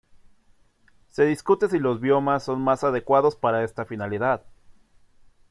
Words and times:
Se 1.11 1.25
discute 1.27 1.69
si 1.69 1.77
los 1.77 2.01
biomas 2.01 2.41
son 2.43 2.59
más 2.63 2.83
adecuados 2.83 3.35
para 3.35 3.63
esta 3.63 3.85
finalidad. 3.85 4.41